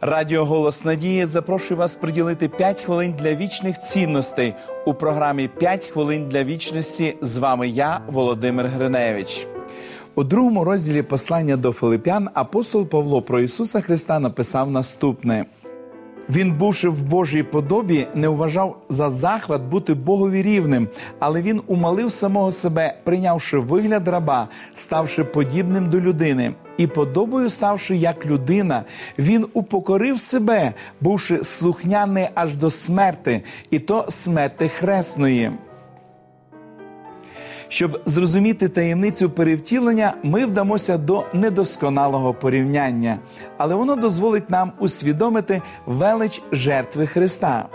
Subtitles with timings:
[0.00, 4.54] Радіо Голос Надії запрошує вас приділити 5 хвилин для вічних цінностей
[4.86, 7.16] у програмі «5 хвилин для вічності.
[7.20, 9.46] З вами я, Володимир Гриневич.
[10.14, 15.44] У другому розділі послання до Филипян апостол Павло про Ісуса Христа написав наступне.
[16.30, 22.12] Він, бувши в Божій подобі, не вважав за захват бути Богові рівним, але він умалив
[22.12, 28.84] самого себе, прийнявши вигляд раба, ставши подібним до людини, і подобою ставши як людина,
[29.18, 35.52] він упокорив себе, бувши слухняний аж до смерти, і то смерти хресної.
[37.68, 43.18] Щоб зрозуміти таємницю перевтілення, ми вдамося до недосконалого порівняння,
[43.56, 47.68] але воно дозволить нам усвідомити велич жертви Христа.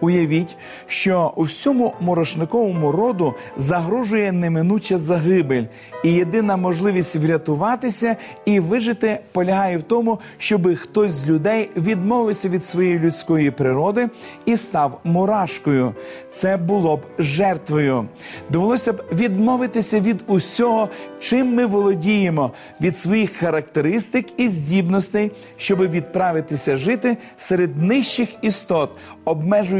[0.00, 5.64] Уявіть, що у всьому морошниковому роду загрожує неминуча загибель,
[6.04, 12.64] і єдина можливість врятуватися і вижити полягає в тому, щоб хтось з людей відмовився від
[12.64, 14.08] своєї людської природи
[14.44, 15.94] і став мурашкою.
[16.30, 18.08] Це було б жертвою.
[18.50, 20.88] Довелося б відмовитися від усього,
[21.20, 28.90] чим ми володіємо, від своїх характеристик і здібностей, щоб відправитися жити серед нижчих істот,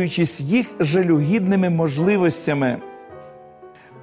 [0.07, 2.79] обмежуючись їх жалюгідними можливостями.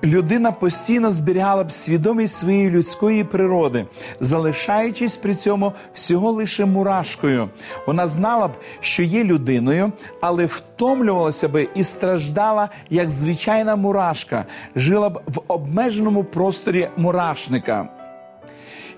[0.03, 3.85] Людина постійно зберігала б свідомість своєї людської природи,
[4.19, 7.49] залишаючись при цьому всього лише мурашкою.
[7.87, 14.45] Вона знала б, що є людиною, але втомлювалася би і страждала як звичайна мурашка,
[14.75, 18.02] жила б в обмеженому просторі мурашника.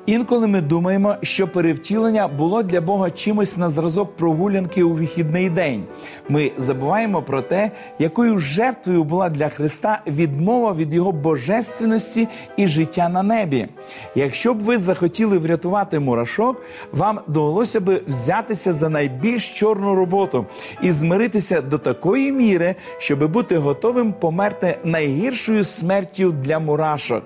[0.06, 5.84] Інколи ми думаємо, що перевтілення було для Бога чимось на зразок прогулянки у вихідний день.
[6.30, 13.10] Ми забуваємо про те, якою жертвою була для Христа відмова від Його божественності і життя
[13.10, 13.68] на небі.
[14.16, 20.46] Якщо б ви захотіли врятувати мурашок, вам довелося б взятися за найбільш чорну роботу
[20.82, 27.24] і змиритися до такої міри, щоб бути готовим померти найгіршою смертю для мурашок,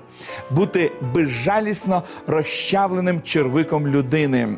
[0.52, 4.57] бути безжалісно розчарованим розчавленим червиком людини.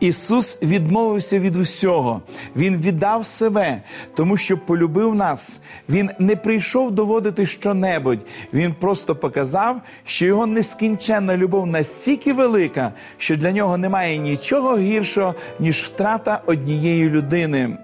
[0.00, 2.22] Ісус відмовився від усього,
[2.56, 3.82] Він віддав себе,
[4.14, 5.60] тому що полюбив нас.
[5.88, 8.26] Він не прийшов доводити щонебудь.
[8.52, 15.34] Він просто показав, що його нескінченна любов настільки велика, що для нього немає нічого гіршого,
[15.60, 17.76] ніж втрата однієї людини.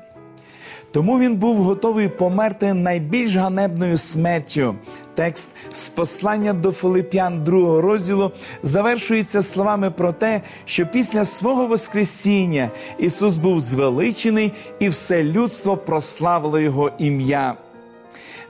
[0.91, 4.75] Тому він був готовий померти найбільш ганебною смертю.
[5.15, 8.31] Текст з послання до Филип'ян другого розділу
[8.63, 16.59] завершується словами про те, що після свого Воскресіння Ісус був звеличений і все людство прославило
[16.59, 17.57] Його ім'я.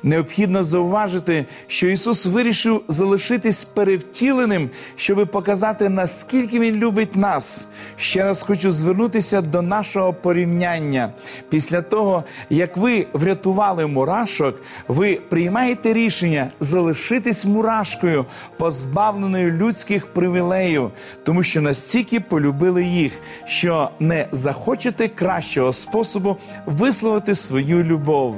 [0.03, 7.69] Необхідно зауважити, що Ісус вирішив залишитись перевтіленим, щоби показати, наскільки Він любить нас.
[7.97, 11.13] Ще раз хочу звернутися до нашого порівняння.
[11.49, 18.27] Після того, як ви врятували мурашок, ви приймаєте рішення залишитись мурашкою,
[18.59, 20.91] позбавленою людських привілеїв,
[21.25, 23.13] тому що настільки полюбили їх,
[23.45, 28.37] що не захочете кращого способу висловити свою любов.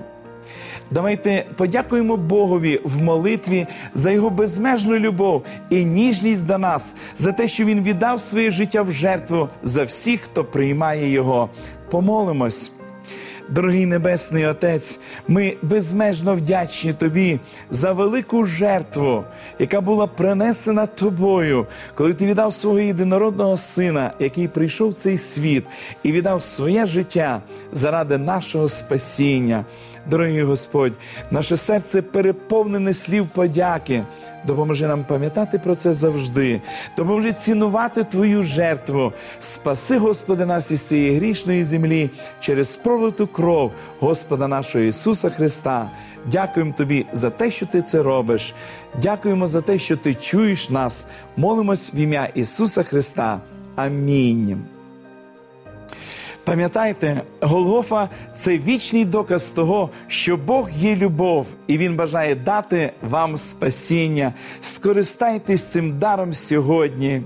[0.90, 7.48] Давайте подякуємо Богові в молитві за його безмежну любов і ніжність до нас, за те,
[7.48, 11.48] що він віддав своє життя в жертву за всіх, хто приймає його.
[11.90, 12.72] Помолимось.
[13.50, 17.40] Дорогий Небесний Отець, ми безмежно вдячні Тобі
[17.70, 19.24] за велику жертву,
[19.58, 25.64] яка була принесена тобою, коли ти віддав свого єдинородного сина, який прийшов в цей світ
[26.02, 29.64] і віддав своє життя заради нашого спасіння.
[30.10, 30.92] Дорогий Господь,
[31.30, 34.04] наше серце переповнене слів подяки.
[34.44, 36.60] Допоможи нам пам'ятати про це завжди.
[36.96, 39.12] Допоможи цінувати Твою жертву.
[39.38, 42.10] Спаси, Господи, нас із цієї грішної землі
[42.40, 45.90] через пролиту кров Господа нашого Ісуса Христа.
[46.26, 48.54] Дякуємо Тобі за те, що Ти це робиш.
[49.02, 51.06] Дякуємо за те, що Ти чуєш нас.
[51.36, 53.40] Молимось в ім'я Ісуса Христа.
[53.76, 54.64] Амінь.
[56.44, 63.36] Пам'ятайте, Голгофа це вічний доказ того, що Бог є любов, і Він бажає дати вам
[63.36, 64.32] спасіння.
[64.62, 67.22] Скористайтесь цим даром сьогодні.